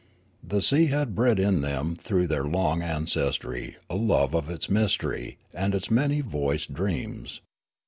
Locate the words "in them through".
1.39-2.25